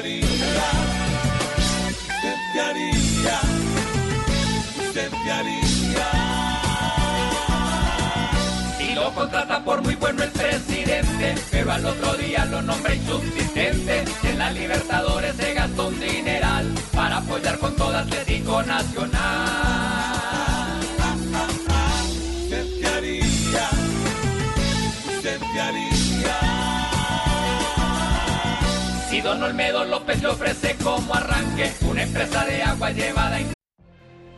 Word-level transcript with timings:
Haría? 0.00 0.26
¿Usted 4.86 5.10
qué 5.24 5.30
haría? 5.30 6.06
Y 8.80 8.94
lo 8.94 9.14
contrata 9.14 9.62
por 9.62 9.82
muy 9.82 9.94
bueno 9.96 10.22
el 10.22 10.30
presidente, 10.30 11.34
pero 11.50 11.72
al 11.72 11.84
otro 11.84 12.14
día 12.14 12.46
lo 12.46 12.62
nombra 12.62 12.94
insubsistente. 12.94 14.04
En 14.24 14.38
la 14.38 14.50
Libertadores 14.52 15.36
Don 29.22 29.42
Olmedo 29.42 29.84
López 29.84 30.22
le 30.22 30.30
ofrece 30.30 30.76
como 30.82 31.12
arranque 31.12 31.70
una 31.88 32.02
empresa 32.02 32.44
de 32.46 32.62
agua 32.62 32.90
llevada 32.90 33.38
en 33.40 33.52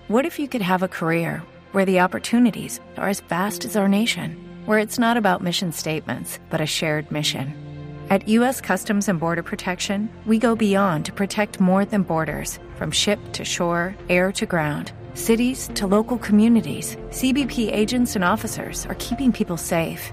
What 0.08 0.26
if 0.26 0.38
you 0.38 0.48
could 0.48 0.62
have 0.62 0.82
a 0.82 0.88
career 0.88 1.42
where 1.72 1.84
the 1.84 2.00
opportunities 2.00 2.80
are 2.96 3.08
as 3.08 3.20
vast 3.20 3.64
as 3.64 3.76
our 3.76 3.88
nation, 3.88 4.36
where 4.66 4.78
it's 4.78 4.98
not 4.98 5.16
about 5.16 5.40
mission 5.40 5.72
statements, 5.72 6.38
but 6.50 6.60
a 6.60 6.66
shared 6.66 7.10
mission? 7.10 7.54
At 8.10 8.28
U.S. 8.28 8.60
Customs 8.60 9.08
and 9.08 9.18
Border 9.18 9.42
Protection, 9.42 10.10
we 10.26 10.38
go 10.38 10.54
beyond 10.54 11.06
to 11.06 11.12
protect 11.12 11.60
more 11.60 11.84
than 11.84 12.02
borders 12.02 12.58
from 12.76 12.90
ship 12.90 13.18
to 13.32 13.44
shore, 13.44 13.94
air 14.08 14.32
to 14.32 14.44
ground. 14.44 14.92
Cities 15.14 15.70
to 15.76 15.86
local 15.86 16.18
communities, 16.18 16.96
CBP 17.10 17.72
agents 17.72 18.16
and 18.16 18.24
officers 18.24 18.84
are 18.86 18.96
keeping 18.96 19.32
people 19.32 19.56
safe. 19.56 20.12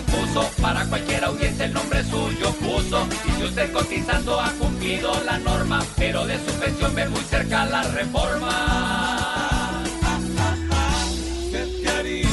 Para 0.61 0.85
cualquier 0.85 1.25
audiencia 1.25 1.65
el 1.65 1.73
nombre 1.73 2.01
suyo 2.05 2.53
puso 2.53 3.05
y 3.27 3.31
si 3.37 3.43
usted 3.43 3.69
cotizando 3.73 4.39
ha 4.39 4.49
cumplido 4.53 5.11
la 5.25 5.37
norma 5.39 5.83
pero 5.97 6.25
de 6.25 6.37
su 6.37 6.53
pensión 6.57 6.95
ve 6.95 7.09
muy 7.09 7.21
cerca 7.23 7.65
la 7.65 7.83
reforma. 7.83 9.83
¿Usted? 11.43 11.67
¿Usted 11.67 11.81
qué 11.81 11.89
haría? 11.89 12.23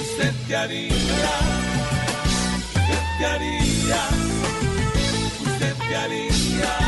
¿Usted 0.00 0.32
qué 0.46 0.56
haría? 3.26 4.08
¿Usted 5.46 5.74
qué 5.88 5.96
haría? 5.96 6.87